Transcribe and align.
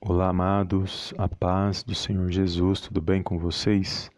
Olá, 0.00 0.28
amados, 0.28 1.12
a 1.18 1.28
paz 1.28 1.82
do 1.82 1.92
Senhor 1.92 2.30
Jesus, 2.30 2.80
tudo 2.80 3.02
bem 3.02 3.20
com 3.20 3.36
vocês? 3.36 4.08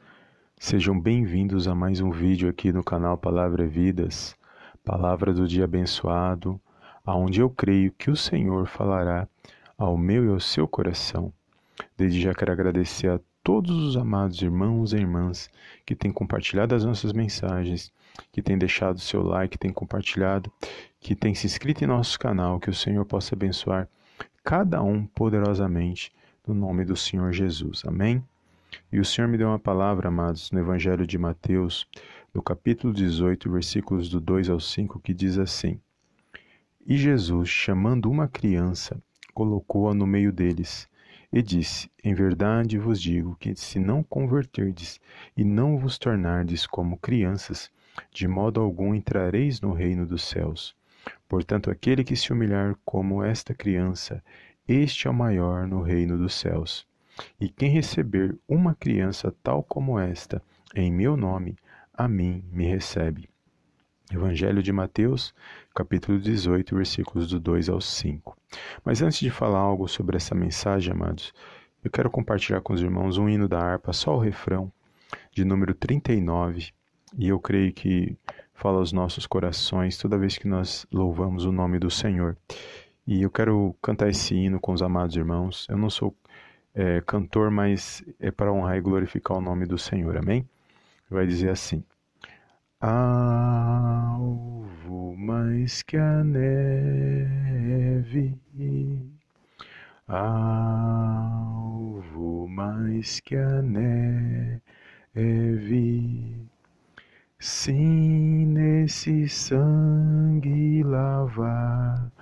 Sejam 0.58 1.00
bem-vindos 1.00 1.66
a 1.66 1.74
mais 1.74 2.02
um 2.02 2.10
vídeo 2.10 2.50
aqui 2.50 2.70
no 2.70 2.84
canal 2.84 3.16
Palavra 3.16 3.66
Vidas, 3.66 4.36
Palavra 4.84 5.32
do 5.32 5.48
Dia 5.48 5.64
Abençoado, 5.64 6.60
aonde 7.04 7.40
eu 7.40 7.48
creio 7.48 7.90
que 7.92 8.10
o 8.10 8.16
Senhor 8.16 8.66
falará 8.66 9.26
ao 9.78 9.96
meu 9.96 10.26
e 10.26 10.28
ao 10.28 10.38
seu 10.38 10.68
coração. 10.68 11.32
Desde 11.96 12.20
já 12.20 12.34
quero 12.34 12.52
agradecer 12.52 13.08
a 13.08 13.18
todos 13.42 13.74
os 13.74 13.96
amados 13.96 14.40
irmãos 14.42 14.92
e 14.92 14.98
irmãs 14.98 15.48
que 15.86 15.94
têm 15.94 16.12
compartilhado 16.12 16.74
as 16.74 16.84
nossas 16.84 17.14
mensagens, 17.14 17.90
que 18.30 18.42
têm 18.42 18.58
deixado 18.58 19.00
seu 19.00 19.22
like, 19.22 19.52
que 19.52 19.58
têm 19.58 19.72
compartilhado, 19.72 20.52
que 21.00 21.14
têm 21.14 21.34
se 21.34 21.46
inscrito 21.46 21.82
em 21.82 21.86
nosso 21.86 22.18
canal, 22.18 22.60
que 22.60 22.68
o 22.68 22.74
Senhor 22.74 23.06
possa 23.06 23.34
abençoar 23.34 23.88
cada 24.42 24.82
um 24.82 25.06
poderosamente 25.06 26.12
no 26.46 26.54
nome 26.54 26.84
do 26.84 26.96
Senhor 26.96 27.32
Jesus. 27.32 27.82
Amém? 27.86 28.24
E 28.92 28.98
o 28.98 29.04
Senhor 29.04 29.28
me 29.28 29.36
deu 29.36 29.48
uma 29.48 29.58
palavra, 29.58 30.08
amados, 30.08 30.50
no 30.50 30.58
Evangelho 30.58 31.06
de 31.06 31.18
Mateus, 31.18 31.86
no 32.32 32.42
capítulo 32.42 32.92
18, 32.92 33.50
versículos 33.50 34.08
do 34.08 34.20
2 34.20 34.48
ao 34.48 34.60
5, 34.60 35.00
que 35.00 35.12
diz 35.12 35.38
assim: 35.38 35.80
E 36.86 36.96
Jesus, 36.96 37.48
chamando 37.48 38.10
uma 38.10 38.28
criança, 38.28 39.02
colocou-a 39.34 39.94
no 39.94 40.06
meio 40.06 40.32
deles 40.32 40.88
e 41.32 41.42
disse: 41.42 41.90
Em 42.02 42.14
verdade 42.14 42.78
vos 42.78 43.00
digo 43.00 43.36
que 43.36 43.54
se 43.54 43.78
não 43.78 44.02
converterdes 44.02 45.00
e 45.36 45.44
não 45.44 45.78
vos 45.78 45.98
tornardes 45.98 46.66
como 46.66 46.96
crianças, 46.96 47.70
de 48.12 48.26
modo 48.26 48.60
algum 48.60 48.94
entrareis 48.94 49.60
no 49.60 49.72
reino 49.72 50.06
dos 50.06 50.22
céus. 50.22 50.74
Portanto, 51.28 51.70
aquele 51.70 52.04
que 52.04 52.16
se 52.16 52.32
humilhar 52.32 52.76
como 52.84 53.22
esta 53.22 53.54
criança, 53.54 54.22
este 54.66 55.06
é 55.06 55.10
o 55.10 55.14
maior 55.14 55.66
no 55.66 55.82
reino 55.82 56.18
dos 56.18 56.34
céus. 56.34 56.86
E 57.40 57.48
quem 57.48 57.70
receber 57.70 58.38
uma 58.48 58.74
criança 58.74 59.34
tal 59.42 59.62
como 59.62 59.98
esta, 59.98 60.42
em 60.74 60.90
meu 60.90 61.16
nome, 61.16 61.56
a 61.92 62.08
mim 62.08 62.44
me 62.52 62.64
recebe. 62.66 63.28
Evangelho 64.12 64.62
de 64.62 64.72
Mateus, 64.72 65.32
capítulo 65.74 66.18
18, 66.18 66.74
versículos 66.74 67.28
do 67.28 67.38
2 67.38 67.68
ao 67.68 67.80
5. 67.80 68.36
Mas 68.84 69.02
antes 69.02 69.20
de 69.20 69.30
falar 69.30 69.58
algo 69.58 69.86
sobre 69.86 70.16
essa 70.16 70.34
mensagem, 70.34 70.92
amados, 70.92 71.32
eu 71.84 71.90
quero 71.90 72.10
compartilhar 72.10 72.60
com 72.60 72.72
os 72.72 72.82
irmãos 72.82 73.18
um 73.18 73.28
hino 73.28 73.48
da 73.48 73.60
harpa, 73.60 73.92
só 73.92 74.16
o 74.16 74.18
refrão, 74.18 74.72
de 75.32 75.44
número 75.44 75.74
39, 75.74 76.72
e 77.18 77.28
eu 77.28 77.40
creio 77.40 77.72
que 77.72 78.16
fala 78.54 78.78
aos 78.78 78.92
nossos 78.92 79.26
corações 79.26 79.96
toda 79.96 80.18
vez 80.18 80.38
que 80.38 80.46
nós 80.46 80.86
louvamos 80.92 81.44
o 81.44 81.52
nome 81.52 81.78
do 81.78 81.90
Senhor. 81.90 82.36
E 83.06 83.22
eu 83.22 83.30
quero 83.30 83.74
cantar 83.82 84.08
esse 84.08 84.34
hino 84.34 84.60
com 84.60 84.72
os 84.72 84.82
amados 84.82 85.16
irmãos. 85.16 85.66
Eu 85.68 85.78
não 85.78 85.90
sou 85.90 86.14
é, 86.74 87.00
cantor, 87.00 87.50
mas 87.50 88.04
é 88.20 88.30
para 88.30 88.52
honrar 88.52 88.76
e 88.76 88.80
glorificar 88.80 89.38
o 89.38 89.40
nome 89.40 89.66
do 89.66 89.78
Senhor. 89.78 90.16
Amém? 90.16 90.48
Vai 91.10 91.26
dizer 91.26 91.50
assim: 91.50 91.82
Alvo 92.80 93.56
mais 95.16 95.82
que 95.82 95.96
a 95.96 96.22
neve, 96.22 98.38
alvo 100.06 102.46
mais 102.48 103.20
que 103.20 103.36
a 103.36 103.62
neve 103.62 104.60
Sim, 107.42 108.44
nesse 108.52 109.26
sangue 109.26 110.82
lavado, 110.82 112.12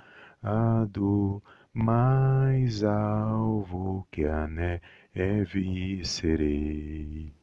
mais 1.73 2.85
alvo 2.85 4.07
que 4.11 4.23
a 4.23 4.47
neve 4.47 6.05
serei. 6.05 7.33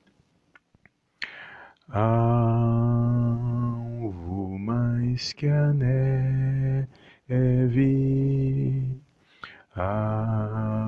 Alvo 1.90 2.18
mais 4.58 5.34
que 5.34 5.46
a 5.46 5.70
neve, 5.74 6.88
alvo 9.74 10.78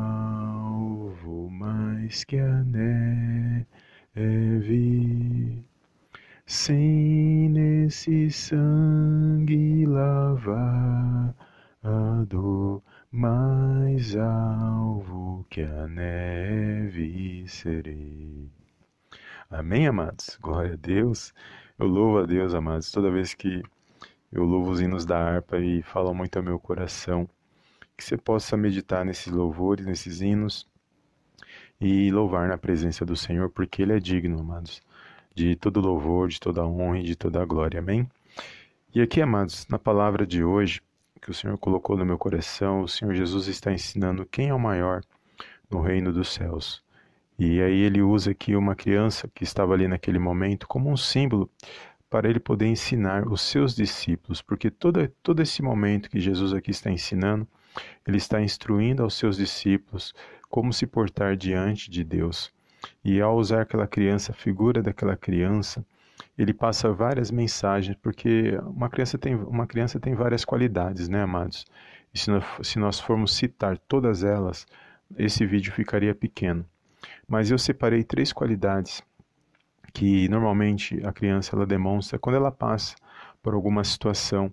mais 1.51 2.25
que 2.25 2.39
a 2.39 2.65
neve 2.65 3.69
sem 6.49 7.51
nesse 7.51 8.31
sangue 8.31 9.85
lavado, 9.85 11.33
mais 13.13 14.17
alvo 14.17 15.45
que 15.51 15.61
a 15.61 15.87
neve 15.87 17.45
serei. 17.47 18.51
Amém, 19.51 19.89
amados? 19.89 20.39
Glória 20.41 20.73
a 20.73 20.77
Deus. 20.77 21.35
Eu 21.79 21.87
louvo 21.87 22.21
a 22.21 22.25
Deus, 22.25 22.55
amados, 22.55 22.91
toda 22.91 23.11
vez 23.11 23.35
que 23.35 23.63
eu 24.33 24.45
louvo 24.45 24.71
os 24.71 24.81
hinos 24.81 25.05
da 25.05 25.19
harpa 25.19 25.59
e 25.59 25.83
falo 25.83 26.15
muito 26.15 26.39
ao 26.39 26.43
meu 26.43 26.59
coração. 26.59 27.29
Que 27.95 28.03
você 28.03 28.17
possa 28.17 28.57
meditar 28.57 29.05
nesses 29.05 29.31
louvores, 29.31 29.85
nesses 29.85 30.23
hinos 30.23 30.67
e 31.79 32.11
louvar 32.11 32.49
na 32.49 32.57
presença 32.57 33.05
do 33.05 33.15
Senhor, 33.17 33.51
porque 33.51 33.83
Ele 33.83 33.93
é 33.93 34.01
digno, 34.01 34.41
amados 34.41 34.81
de 35.35 35.57
todo 35.57 35.81
louvor, 35.81 36.29
de 36.29 36.41
toda 36.41 36.67
honra 36.67 37.01
e 37.01 37.03
de 37.03 37.17
toda 37.17 37.45
glória. 37.45 37.81
Amém? 37.81 38.09
E 38.95 39.01
aqui, 39.01 39.21
amados, 39.21 39.67
na 39.69 39.79
palavra 39.79 40.27
de 40.27 40.43
hoje, 40.43 40.81
que 41.21 41.31
o 41.31 41.35
Senhor 41.35 41.59
colocou 41.59 41.97
no 41.97 42.07
meu 42.07 42.17
coração, 42.17 42.83
o 42.83 42.89
Senhor 42.89 43.15
Jesus 43.15 43.47
está 43.47 43.73
ensinando 43.73 44.27
quem 44.27 44.49
é 44.49 44.55
o 44.55 44.59
maior 44.59 45.03
no 45.71 45.81
reino 45.81 46.13
dos 46.13 46.33
céus. 46.33 46.83
E 47.39 47.61
aí 47.63 47.83
ele 47.83 48.03
usa 48.03 48.33
aqui 48.33 48.57
uma 48.57 48.75
criança 48.75 49.31
que 49.33 49.45
estava 49.45 49.75
ali 49.75 49.87
naquele 49.87 50.19
momento 50.19 50.67
como 50.67 50.91
um 50.91 50.97
símbolo 50.97 51.49
para 52.11 52.29
ele 52.29 52.41
poder 52.41 52.67
ensinar 52.67 53.29
os 53.29 53.43
seus 53.43 53.77
discípulos, 53.77 54.41
porque 54.41 54.71
todo, 54.71 55.07
todo 55.23 55.43
esse 55.43 55.63
momento 55.63 56.11
que 56.11 56.19
Jesus 56.19 56.53
aqui 56.53 56.71
está 56.71 56.91
ensinando, 56.91 57.47
ele 58.07 58.17
está 58.17 58.41
instruindo 58.41 59.03
aos 59.03 59.15
seus 59.15 59.37
discípulos 59.37 60.15
como 60.49 60.73
se 60.73 60.87
portar 60.87 61.37
diante 61.37 61.91
de 61.91 62.03
Deus. 62.03 62.51
E 63.05 63.21
ao 63.21 63.37
usar 63.37 63.63
aquela 63.63 63.87
criança, 63.87 64.33
a 64.33 64.35
figura 64.35 64.83
daquela 64.83 65.17
criança, 65.17 65.85
ele 66.37 66.53
passa 66.53 66.93
várias 66.93 67.31
mensagens, 67.31 67.97
porque 68.03 68.59
uma 68.65 68.89
criança 68.89 69.19
tem, 69.19 69.35
uma 69.35 69.67
criança 69.67 69.99
tem 69.99 70.15
várias 70.15 70.45
qualidades, 70.45 71.09
né, 71.09 71.23
amados? 71.23 71.65
E 72.15 72.19
se 72.19 72.31
nós, 72.31 72.45
se 72.63 72.79
nós 72.79 73.01
formos 73.01 73.35
citar 73.35 73.79
todas 73.79 74.23
elas, 74.23 74.67
esse 75.17 75.45
vídeo 75.47 75.73
ficaria 75.73 76.15
pequeno. 76.15 76.65
Mas 77.27 77.51
eu 77.51 77.59
separei 77.59 78.05
três 78.05 78.33
qualidades 78.33 79.03
que 79.93 80.29
normalmente 80.29 81.01
a 81.05 81.13
criança 81.13 81.57
ela 81.57 81.67
demonstra 81.67 82.19
quando 82.19 82.37
ela 82.37 82.51
passa 82.51 82.95
por 83.43 83.55
alguma 83.55 83.83
situação 83.85 84.53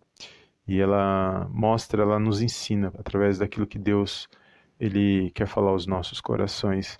e 0.67 0.79
ela 0.79 1.47
mostra, 1.51 2.01
ela 2.01 2.19
nos 2.19 2.41
ensina 2.41 2.91
através 2.97 3.37
daquilo 3.37 3.67
que 3.67 3.77
Deus 3.77 4.27
ele 4.79 5.29
quer 5.31 5.47
falar 5.47 5.71
aos 5.71 5.85
nossos 5.85 6.19
corações. 6.19 6.97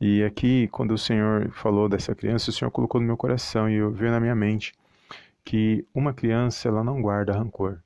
E 0.00 0.22
aqui, 0.24 0.68
quando 0.68 0.92
o 0.92 0.98
Senhor 0.98 1.50
falou 1.52 1.88
dessa 1.88 2.14
criança, 2.14 2.50
o 2.50 2.52
Senhor 2.52 2.70
colocou 2.70 3.00
no 3.00 3.06
meu 3.06 3.16
coração 3.16 3.68
e 3.68 3.74
eu 3.74 3.90
veio 3.90 4.10
na 4.10 4.20
minha 4.20 4.34
mente 4.34 4.72
que 5.44 5.86
uma 5.94 6.12
criança 6.12 6.68
ela 6.68 6.82
não 6.82 7.00
guarda 7.00 7.32
rancor. 7.32 7.78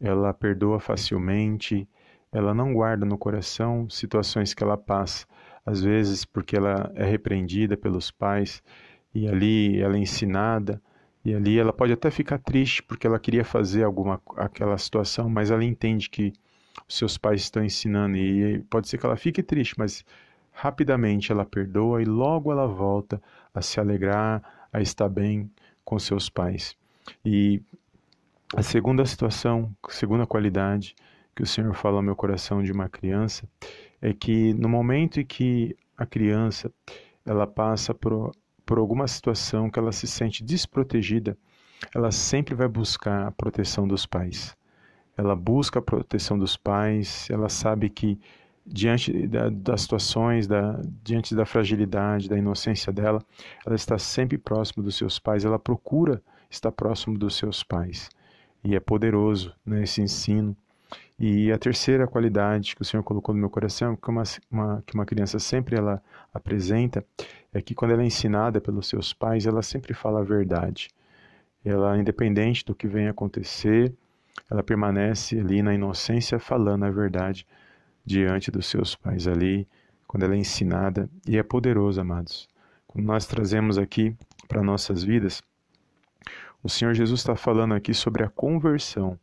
Ela 0.00 0.32
perdoa 0.32 0.80
facilmente, 0.80 1.88
ela 2.32 2.54
não 2.54 2.72
guarda 2.72 3.04
no 3.04 3.18
coração 3.18 3.88
situações 3.90 4.54
que 4.54 4.62
ela 4.62 4.76
passa, 4.76 5.26
às 5.64 5.82
vezes 5.82 6.24
porque 6.24 6.56
ela 6.56 6.90
é 6.94 7.04
repreendida 7.04 7.76
pelos 7.76 8.10
pais 8.10 8.62
e 9.14 9.28
ali 9.28 9.80
ela 9.80 9.96
é 9.96 10.00
ensinada 10.00 10.80
e 11.24 11.34
ali 11.34 11.58
ela 11.58 11.72
pode 11.72 11.92
até 11.92 12.10
ficar 12.10 12.38
triste 12.38 12.82
porque 12.82 13.06
ela 13.06 13.18
queria 13.18 13.44
fazer 13.44 13.82
alguma 13.82 14.20
aquela 14.36 14.78
situação, 14.78 15.28
mas 15.28 15.50
ela 15.50 15.64
entende 15.64 16.08
que 16.08 16.32
os 16.88 16.96
seus 16.96 17.18
pais 17.18 17.42
estão 17.42 17.64
ensinando 17.64 18.16
e 18.16 18.60
pode 18.70 18.88
ser 18.88 18.98
que 18.98 19.06
ela 19.06 19.16
fique 19.16 19.42
triste, 19.42 19.74
mas 19.78 20.04
Rapidamente 20.60 21.30
ela 21.30 21.44
perdoa 21.44 22.02
e 22.02 22.04
logo 22.04 22.50
ela 22.50 22.66
volta 22.66 23.22
a 23.54 23.62
se 23.62 23.78
alegrar, 23.78 24.66
a 24.72 24.80
estar 24.80 25.08
bem 25.08 25.48
com 25.84 25.96
seus 26.00 26.28
pais. 26.28 26.76
E 27.24 27.62
a 28.56 28.60
segunda 28.60 29.06
situação, 29.06 29.72
segunda 29.88 30.26
qualidade 30.26 30.96
que 31.32 31.44
o 31.44 31.46
Senhor 31.46 31.72
fala 31.74 31.98
ao 31.98 32.02
meu 32.02 32.16
coração 32.16 32.60
de 32.60 32.72
uma 32.72 32.88
criança 32.88 33.48
é 34.02 34.12
que 34.12 34.52
no 34.54 34.68
momento 34.68 35.20
em 35.20 35.24
que 35.24 35.76
a 35.96 36.04
criança 36.04 36.72
ela 37.24 37.46
passa 37.46 37.94
por, 37.94 38.32
por 38.66 38.78
alguma 38.78 39.06
situação 39.06 39.70
que 39.70 39.78
ela 39.78 39.92
se 39.92 40.08
sente 40.08 40.42
desprotegida, 40.42 41.38
ela 41.94 42.10
sempre 42.10 42.56
vai 42.56 42.66
buscar 42.66 43.28
a 43.28 43.30
proteção 43.30 43.86
dos 43.86 44.06
pais. 44.06 44.56
Ela 45.16 45.36
busca 45.36 45.78
a 45.78 45.82
proteção 45.82 46.36
dos 46.36 46.56
pais, 46.56 47.30
ela 47.30 47.48
sabe 47.48 47.88
que 47.88 48.18
diante 48.70 49.26
da, 49.26 49.48
das 49.48 49.82
situações, 49.82 50.46
da, 50.46 50.80
diante 51.02 51.34
da 51.34 51.46
fragilidade, 51.46 52.28
da 52.28 52.36
inocência 52.36 52.92
dela, 52.92 53.22
ela 53.66 53.74
está 53.74 53.98
sempre 53.98 54.36
próximo 54.36 54.82
dos 54.82 54.96
seus 54.96 55.18
pais, 55.18 55.44
ela 55.44 55.58
procura 55.58 56.22
estar 56.50 56.70
próximo 56.70 57.18
dos 57.18 57.36
seus 57.36 57.62
pais. 57.62 58.10
E 58.62 58.74
é 58.74 58.80
poderoso 58.80 59.54
né, 59.64 59.82
ensino, 59.82 60.56
E 61.18 61.50
a 61.50 61.58
terceira 61.58 62.06
qualidade 62.06 62.76
que 62.76 62.82
o 62.82 62.84
Senhor 62.84 63.02
colocou 63.02 63.34
no 63.34 63.40
meu 63.40 63.50
coração, 63.50 63.96
que 63.96 64.08
uma, 64.08 64.22
uma, 64.50 64.82
que 64.86 64.94
uma 64.94 65.06
criança 65.06 65.38
sempre 65.38 65.76
ela 65.76 66.02
apresenta, 66.32 67.04
é 67.52 67.60
que 67.62 67.74
quando 67.74 67.92
ela 67.92 68.02
é 68.02 68.06
ensinada 68.06 68.60
pelos 68.60 68.88
seus 68.88 69.12
pais, 69.12 69.46
ela 69.46 69.62
sempre 69.62 69.94
fala 69.94 70.20
a 70.20 70.24
verdade. 70.24 70.88
Ela, 71.64 71.98
independente 71.98 72.64
do 72.64 72.74
que 72.74 72.86
venha 72.86 73.10
acontecer, 73.10 73.92
ela 74.50 74.62
permanece 74.62 75.38
ali 75.38 75.62
na 75.62 75.74
inocência 75.74 76.38
falando 76.38 76.84
a 76.84 76.90
verdade 76.90 77.46
diante 78.08 78.50
dos 78.50 78.66
seus 78.66 78.96
pais 78.96 79.28
ali, 79.28 79.68
quando 80.06 80.22
ela 80.22 80.34
é 80.34 80.38
ensinada. 80.38 81.08
E 81.26 81.36
é 81.36 81.42
poderoso, 81.42 82.00
amados. 82.00 82.48
Quando 82.86 83.04
nós 83.04 83.26
trazemos 83.26 83.76
aqui 83.76 84.16
para 84.48 84.62
nossas 84.62 85.04
vidas, 85.04 85.42
o 86.62 86.68
Senhor 86.68 86.94
Jesus 86.94 87.20
está 87.20 87.36
falando 87.36 87.74
aqui 87.74 87.92
sobre 87.92 88.24
a 88.24 88.28
conversão. 88.28 89.18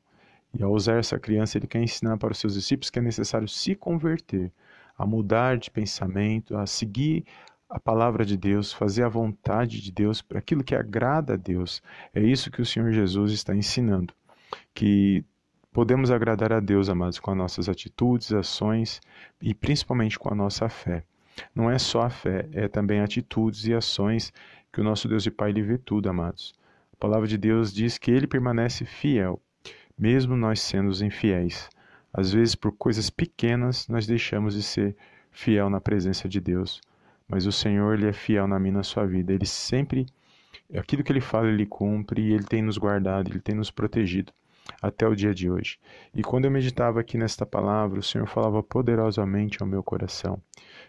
E 0.54 0.64
ao 0.64 0.72
usar 0.72 1.00
essa 1.00 1.20
criança, 1.20 1.58
ele 1.58 1.68
quer 1.68 1.82
ensinar 1.82 2.18
para 2.18 2.32
os 2.32 2.38
seus 2.38 2.54
discípulos 2.54 2.92
que 2.92 3.00
é 3.00 3.02
necessário 3.02 3.48
se 3.48 3.76
converter, 3.76 4.54
a 4.98 5.06
mudar 5.06 5.58
de 5.58 5.70
pensamento, 5.72 6.56
a 6.56 6.66
seguir 6.66 7.26
a 7.68 7.80
palavra 7.80 8.24
de 8.24 8.38
Deus, 8.38 8.72
fazer 8.72 9.04
a 9.04 9.10
vontade 9.10 9.82
de 9.82 9.92
Deus 9.92 10.22
para 10.22 10.38
aquilo 10.38 10.64
que 10.64 10.76
agrada 10.76 11.34
a 11.34 11.38
Deus. 11.38 11.82
É 12.14 12.22
isso 12.22 12.52
que 12.52 12.62
o 12.62 12.66
Senhor 12.66 12.92
Jesus 12.92 13.32
está 13.32 13.54
ensinando. 13.54 14.14
Que 14.74 15.26
podemos 15.76 16.10
agradar 16.10 16.54
a 16.54 16.62
Deus, 16.62 16.88
amados, 16.88 17.20
com 17.20 17.32
as 17.32 17.38
nossas 17.38 17.68
atitudes, 17.68 18.32
ações 18.32 19.02
e 19.42 19.54
principalmente 19.54 20.18
com 20.18 20.32
a 20.32 20.36
nossa 20.36 20.70
fé. 20.70 21.04
Não 21.54 21.70
é 21.70 21.78
só 21.78 22.04
a 22.04 22.10
fé, 22.10 22.48
é 22.54 22.70
também 22.70 23.02
atitudes 23.02 23.66
e 23.68 23.74
ações 23.74 24.32
que 24.72 24.80
o 24.80 24.84
nosso 24.86 25.10
Deus 25.10 25.26
e 25.26 25.32
Pai 25.32 25.52
lhe 25.52 25.62
vê 25.62 25.78
tudo, 25.78 26.10
amados. 26.10 26.56
A 26.94 26.96
palavra 26.96 27.28
de 27.28 27.38
Deus 27.38 27.74
diz 27.74 27.98
que 27.98 28.10
ele 28.10 28.26
permanece 28.26 28.86
fiel 28.86 29.38
mesmo 29.98 30.38
nós 30.38 30.62
sendo 30.62 30.92
infiéis. 31.04 31.70
Às 32.14 32.32
vezes, 32.32 32.56
por 32.56 32.72
coisas 32.72 33.10
pequenas, 33.10 33.86
nós 33.90 34.08
deixamos 34.08 34.54
de 34.54 34.64
ser 34.64 34.96
fiel 35.30 35.70
na 35.70 35.82
presença 35.82 36.30
de 36.30 36.40
Deus. 36.40 36.80
Mas 37.28 37.46
o 37.46 37.52
Senhor, 37.52 37.96
Ele 37.96 38.08
é 38.08 38.14
fiel 38.14 38.48
na 38.48 38.58
minha 38.58 38.76
na 38.76 38.84
sua 38.84 39.06
vida. 39.06 39.34
Ele 39.34 39.46
sempre, 39.46 40.06
aquilo 40.74 41.04
que 41.04 41.12
Ele 41.12 41.20
fala, 41.20 41.50
Ele 41.50 41.66
cumpre 41.66 42.22
e 42.22 42.34
Ele 42.34 42.46
tem 42.46 42.62
nos 42.62 42.78
guardado, 42.78 43.30
Ele 43.30 43.42
tem 43.42 43.56
nos 43.56 43.70
protegido 43.70 44.32
até 44.82 45.08
o 45.08 45.16
dia 45.16 45.34
de 45.34 45.50
hoje. 45.50 45.80
E 46.14 46.22
quando 46.22 46.46
eu 46.46 46.52
meditava 46.52 47.00
aqui 47.00 47.18
nesta 47.18 47.46
palavra, 47.46 48.00
o 48.00 48.04
Senhor 48.04 48.28
falava 48.28 48.62
poderosamente 48.64 49.62
ao 49.62 49.68
meu 49.68 49.84
coração 49.84 50.42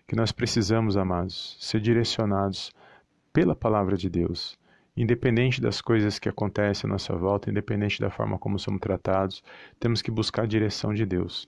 que 0.07 0.17
nós 0.17 0.33
precisamos, 0.33 0.97
amados, 0.97 1.57
ser 1.61 1.81
direcionados 1.81 2.71
pela 3.33 3.57
palavra 3.57 3.97
de 3.97 4.09
Deus 4.09 4.59
Independente 4.97 5.61
das 5.61 5.83
coisas 5.83 6.19
que 6.19 6.29
acontecem 6.29 6.89
à 6.89 6.93
nossa 6.93 7.15
volta, 7.15 7.51
independente 7.51 8.01
da 8.01 8.09
forma 8.09 8.39
como 8.39 8.59
somos 8.59 8.81
tratados, 8.81 9.45
temos 9.79 10.01
que 10.01 10.11
buscar 10.11 10.45
a 10.45 10.47
direção 10.47 10.95
de 10.95 11.05
Deus. 11.05 11.47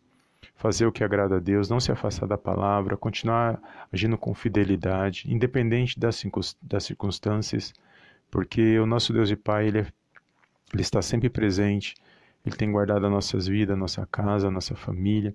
Fazer 0.54 0.84
o 0.84 0.92
que 0.92 1.02
agrada 1.02 1.36
a 1.36 1.40
Deus, 1.40 1.70
não 1.70 1.80
se 1.80 1.90
afastar 1.90 2.26
da 2.26 2.36
palavra, 2.36 2.94
continuar 2.94 3.58
agindo 3.90 4.18
com 4.18 4.34
fidelidade, 4.34 5.32
independente 5.32 5.98
das, 5.98 6.22
circunstâncias, 6.80 7.72
porque 8.30 8.78
o 8.78 8.84
nosso 8.84 9.14
Deus 9.14 9.30
e 9.30 9.36
Pai, 9.36 9.68
Ele, 9.68 9.78
é, 9.78 9.86
ele 10.74 10.82
está 10.82 11.00
sempre 11.00 11.30
presente, 11.30 11.94
Ele 12.48 12.56
tem 12.56 12.72
guardado 12.72 13.06
as 13.06 13.12
nossas 13.12 13.46
vidas, 13.46 13.74
a 13.74 13.78
nossa 13.78 14.06
casa, 14.06 14.48
a 14.48 14.50
nossa 14.50 14.74
família, 14.74 15.34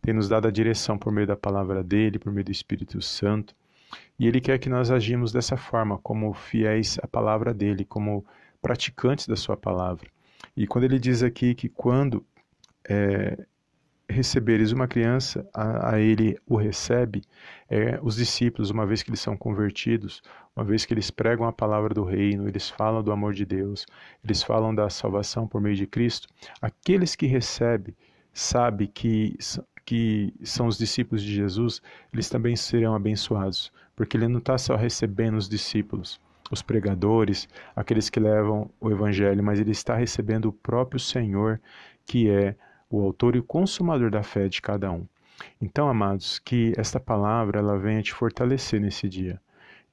tem 0.00 0.14
nos 0.14 0.28
dado 0.28 0.48
a 0.48 0.50
direção 0.50 0.96
por 0.96 1.12
meio 1.12 1.26
da 1.26 1.36
palavra 1.36 1.82
dEle, 1.82 2.18
por 2.18 2.32
meio 2.32 2.44
do 2.44 2.52
Espírito 2.52 3.02
Santo. 3.02 3.54
E 4.18 4.26
Ele 4.26 4.40
quer 4.40 4.58
que 4.58 4.68
nós 4.68 4.90
agimos 4.90 5.32
dessa 5.32 5.56
forma, 5.56 5.98
como 5.98 6.32
fiéis 6.32 6.98
à 7.02 7.06
palavra 7.06 7.52
dele, 7.52 7.84
como 7.84 8.24
praticantes 8.62 9.26
da 9.26 9.36
sua 9.36 9.56
palavra. 9.56 10.08
E 10.56 10.66
quando 10.66 10.84
ele 10.84 10.98
diz 10.98 11.22
aqui 11.22 11.54
que 11.54 11.68
quando 11.68 12.24
é, 12.88 13.44
receberes 14.12 14.72
uma 14.72 14.86
criança, 14.86 15.48
a, 15.52 15.94
a, 15.94 16.00
ele 16.00 16.38
o 16.46 16.56
recebe, 16.56 17.22
é, 17.68 17.98
os 18.02 18.16
discípulos, 18.16 18.70
uma 18.70 18.86
vez 18.86 19.02
que 19.02 19.10
eles 19.10 19.20
são 19.20 19.36
convertidos, 19.36 20.22
uma 20.54 20.64
vez 20.64 20.84
que 20.84 20.94
eles 20.94 21.10
pregam 21.10 21.46
a 21.46 21.52
palavra 21.52 21.92
do 21.94 22.04
reino, 22.04 22.46
eles 22.46 22.68
falam 22.68 23.02
do 23.02 23.10
amor 23.10 23.32
de 23.32 23.44
Deus, 23.44 23.86
eles 24.22 24.42
falam 24.42 24.74
da 24.74 24.88
salvação 24.90 25.48
por 25.48 25.60
meio 25.60 25.76
de 25.76 25.86
Cristo, 25.86 26.28
aqueles 26.60 27.16
que 27.16 27.26
recebem, 27.26 27.94
sabe 28.32 28.86
que 28.86 29.36
que 29.84 30.32
são 30.44 30.68
os 30.68 30.78
discípulos 30.78 31.22
de 31.22 31.34
Jesus, 31.34 31.82
eles 32.12 32.28
também 32.28 32.54
serão 32.54 32.94
abençoados, 32.94 33.72
porque 33.96 34.16
ele 34.16 34.28
não 34.28 34.38
está 34.38 34.56
só 34.56 34.76
recebendo 34.76 35.36
os 35.36 35.48
discípulos, 35.48 36.20
os 36.50 36.62
pregadores, 36.62 37.48
aqueles 37.74 38.08
que 38.08 38.20
levam 38.20 38.70
o 38.80 38.90
evangelho, 38.90 39.42
mas 39.42 39.58
ele 39.58 39.72
está 39.72 39.96
recebendo 39.96 40.46
o 40.46 40.52
próprio 40.52 41.00
Senhor, 41.00 41.60
que 42.06 42.30
é 42.30 42.54
o 42.92 43.00
autor 43.00 43.34
e 43.34 43.42
consumador 43.42 44.10
da 44.10 44.22
fé 44.22 44.48
de 44.48 44.60
cada 44.60 44.92
um. 44.92 45.06
Então, 45.60 45.88
amados, 45.88 46.38
que 46.38 46.74
esta 46.76 47.00
palavra 47.00 47.58
ela 47.58 47.78
venha 47.78 48.02
te 48.02 48.12
fortalecer 48.12 48.78
nesse 48.78 49.08
dia. 49.08 49.40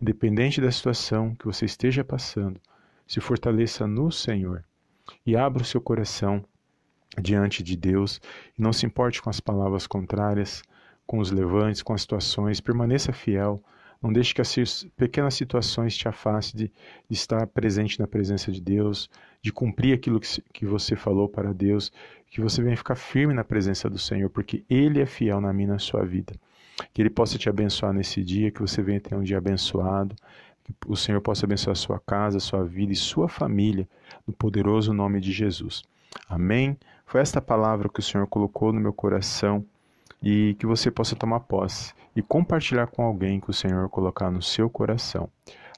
Independente 0.02 0.60
da 0.60 0.70
situação 0.70 1.34
que 1.36 1.46
você 1.46 1.66
esteja 1.66 2.04
passando, 2.04 2.60
se 3.08 3.22
fortaleça 3.22 3.88
no 3.88 4.12
Senhor 4.12 4.66
e 5.26 5.36
abra 5.36 5.64
o 5.64 5.66
seu 5.66 5.80
coração 5.80 6.44
diante 7.20 7.64
de 7.64 7.76
Deus 7.76 8.22
e 8.58 8.62
não 8.62 8.74
se 8.74 8.86
importe 8.86 9.22
com 9.22 9.30
as 9.30 9.40
palavras 9.40 9.88
contrárias, 9.88 10.62
com 11.08 11.20
os 11.20 11.32
levantes, 11.32 11.82
com 11.82 11.94
as 11.94 12.02
situações, 12.02 12.60
permaneça 12.60 13.14
fiel. 13.14 13.64
Não 14.02 14.14
deixe 14.14 14.34
que 14.34 14.42
as 14.42 14.86
pequenas 14.96 15.34
situações 15.34 15.96
te 15.96 16.08
afastem 16.08 16.66
de, 16.66 16.72
de 17.10 17.14
estar 17.14 17.46
presente 17.48 18.00
na 18.00 18.08
presença 18.08 18.52
de 18.52 18.62
Deus, 18.62 19.10
de 19.42 19.52
cumprir 19.52 19.94
aquilo 19.94 20.20
que, 20.20 20.42
que 20.54 20.66
você 20.66 20.96
falou 20.96 21.28
para 21.28 21.54
Deus, 21.54 21.92
que 22.28 22.40
você 22.40 22.62
venha 22.62 22.78
ficar 22.78 22.96
firme 22.96 23.34
na 23.34 23.44
presença 23.44 23.90
do 23.90 23.98
Senhor, 23.98 24.30
porque 24.30 24.64
Ele 24.70 25.02
é 25.02 25.06
fiel 25.06 25.42
na 25.42 25.52
minha 25.52 25.70
na 25.70 25.80
sua 25.80 26.06
vida. 26.06 26.34
Que 26.94 27.02
Ele 27.02 27.10
possa 27.10 27.38
te 27.38 27.50
abençoar 27.50 27.92
nesse 27.92 28.24
dia, 28.24 28.52
que 28.52 28.62
você 28.62 28.82
venha 28.82 29.02
ter 29.02 29.16
um 29.16 29.24
dia 29.24 29.38
abençoado, 29.38 30.16
que 30.64 30.74
o 30.88 30.96
Senhor 30.96 31.20
possa 31.20 31.46
abençoar 31.46 31.74
a 31.74 31.76
sua 31.76 32.00
casa, 32.00 32.38
a 32.38 32.42
sua 32.42 32.64
vida 32.64 32.94
e 32.94 32.96
sua 32.96 33.28
família, 33.28 33.88
no 34.26 34.34
poderoso 34.34 34.94
nome 34.94 35.20
de 35.20 35.34
Jesus. 35.34 35.84
Amém? 36.28 36.78
Foi 37.06 37.20
esta 37.20 37.42
palavra 37.42 37.90
que 37.90 38.00
o 38.00 38.04
Senhor 38.04 38.28
colocou 38.28 38.72
no 38.72 38.80
meu 38.80 38.94
coração 38.94 39.66
e 40.22 40.56
que 40.60 40.66
você 40.66 40.92
possa 40.92 41.16
tomar 41.16 41.42
posse 41.42 41.94
e 42.16 42.22
compartilhar 42.22 42.88
com 42.88 43.04
alguém 43.04 43.40
que 43.40 43.50
o 43.50 43.54
Senhor 43.54 43.90
colocar 43.90 44.30
no 44.30 44.42
seu 44.42 44.70
coração. 44.70 45.30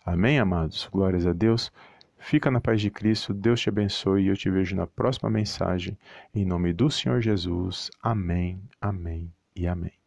Amém, 0.06 0.40
amados? 0.40 0.90
Glórias 0.92 1.28
a 1.28 1.34
Deus. 1.34 1.72
Fica 2.18 2.52
na 2.52 2.62
paz 2.62 2.80
de 2.80 2.92
Cristo, 2.92 3.34
Deus 3.34 3.60
te 3.60 3.70
abençoe 3.70 4.24
e 4.24 4.28
eu 4.28 4.38
te 4.38 4.50
vejo 4.50 4.76
na 4.76 4.86
próxima 4.86 5.30
mensagem. 5.30 5.98
Em 6.34 6.46
nome 6.46 6.72
do 6.72 6.90
Senhor 6.90 7.20
Jesus. 7.20 7.90
Amém, 8.02 8.62
amém 8.80 9.34
e 9.56 9.68
amém. 9.68 10.01